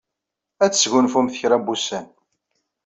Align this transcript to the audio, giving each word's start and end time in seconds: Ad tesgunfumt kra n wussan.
Ad 0.63 0.71
tesgunfumt 0.71 1.35
kra 1.41 1.57
n 1.59 1.63
wussan. 1.65 2.05